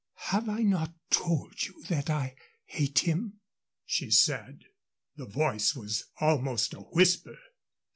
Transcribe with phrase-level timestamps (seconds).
[0.31, 3.39] "Have I not told you that I hate him?"
[3.85, 4.63] she said;
[5.15, 7.37] the voice was almost a whisper.